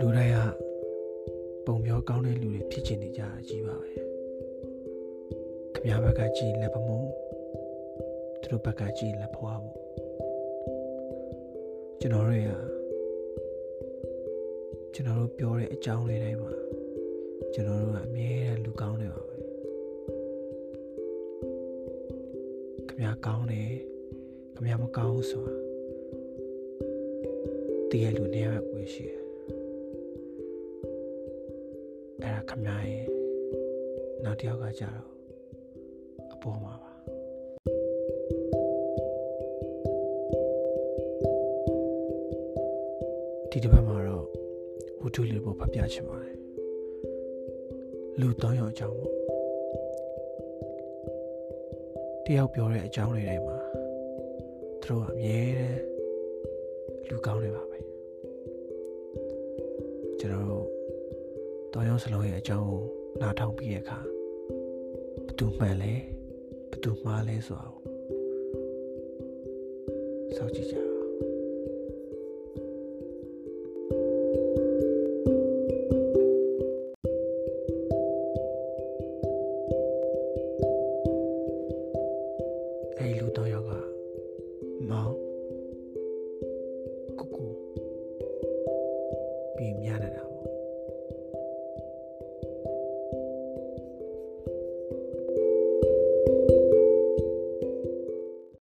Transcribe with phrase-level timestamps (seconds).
[0.00, 0.38] တိုင်းက
[1.66, 3.92] ပုံပြောကောင်းတဲ့လူတွေဖြစ်ချင်နေကြတာကြီးပါပဲ
[5.74, 7.08] ခမရဘက်ကကြည်လက်ပမို့
[8.40, 9.78] သူတို့ဘက်ကကြည်လက်ဖွားဖို့
[12.00, 12.52] ကျွန်တော်တို့က
[14.94, 16.52] ကျွန်တော်တို့ပြောတဲ့အကြောင်းလေးတိုင်းမှာ
[17.54, 19.36] ကျွန်တော်တို့ကအမြဲတမ်းလူကောင်းနေပါပဲ
[22.88, 23.70] ခမရကောင်းတယ်
[24.54, 25.56] ခမရမကောင်းဆိုတာ
[27.90, 29.21] တည်ရလူနေရာပဲရှိတယ်
[32.22, 33.06] အဲ့ဒါခမရဲ့
[34.24, 35.08] နောက်တစ်ယောက်ကကြတော့
[36.32, 36.92] အပေါ်မှာပါ
[43.50, 44.24] ဒီတစ်ပတ်မှာတော့
[45.02, 46.36] ဝတ္ထုလေးပေါ်ဖတ်ပြချင်ပါတယ်
[48.20, 49.14] လူတောင်းရအကြောင်းပေါ့
[52.24, 53.58] တယောက်ပြောတဲ့အကြောင်းလေးတွေမှာ
[54.82, 55.80] သူတို့ကအမြဲတမ်း
[57.08, 57.78] လူကောင်းနေပါပဲ
[60.20, 60.81] ကျွန်တော်
[61.72, 62.82] တို့တောင်းရစလုံးရဲ့အကြောင်းကို
[63.20, 63.98] နားထောင်ပြီးတဲ့အခါ
[65.26, 65.92] ဘသူမှန်လဲ
[66.70, 67.76] ဘသူမှားလဲဆိုတော့
[70.36, 70.92] စောင့်ကြည့်ကြအောင်
[82.98, 83.72] အဲ့ဒီလူတော့ယောက်က
[84.90, 85.14] မောင်
[87.18, 87.50] ကိုကို
[89.56, 89.96] ပြီးမြာ